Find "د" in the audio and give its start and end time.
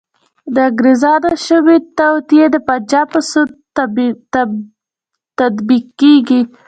0.53-0.55, 2.51-2.55